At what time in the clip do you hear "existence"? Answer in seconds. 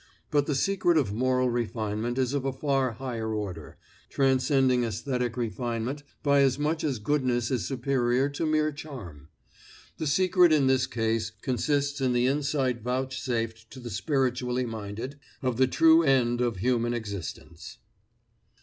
16.95-17.77